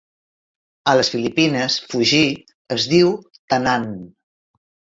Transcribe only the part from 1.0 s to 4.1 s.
Filipines, 'fugir' es diu 'tanan'.